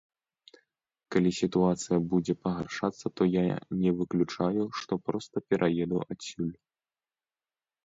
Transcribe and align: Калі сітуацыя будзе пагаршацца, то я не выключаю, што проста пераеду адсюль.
Калі 1.15 1.29
сітуацыя 1.41 1.97
будзе 2.13 2.35
пагаршацца, 2.45 3.05
то 3.21 3.29
я 3.35 3.45
не 3.83 3.91
выключаю, 4.01 4.63
што 4.81 4.93
проста 5.07 5.35
пераеду 5.51 5.97
адсюль. 6.11 6.53